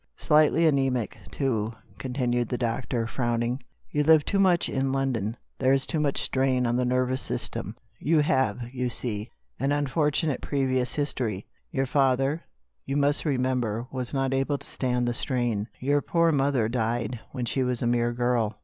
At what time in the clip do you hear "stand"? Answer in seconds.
14.67-15.07